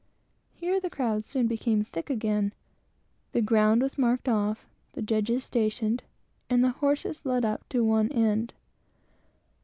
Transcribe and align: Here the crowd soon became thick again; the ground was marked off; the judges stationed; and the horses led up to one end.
Here 0.55 0.79
the 0.79 0.89
crowd 0.89 1.25
soon 1.25 1.45
became 1.45 1.83
thick 1.83 2.09
again; 2.09 2.53
the 3.33 3.41
ground 3.43 3.83
was 3.83 3.99
marked 3.99 4.27
off; 4.27 4.65
the 4.93 5.01
judges 5.03 5.43
stationed; 5.43 6.01
and 6.49 6.63
the 6.63 6.71
horses 6.71 7.23
led 7.23 7.45
up 7.45 7.69
to 7.69 7.83
one 7.83 8.11
end. 8.11 8.55